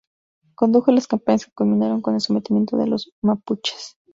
[0.55, 3.97] Condujo las campañas que culminaron con el sometimiento de los mapuches.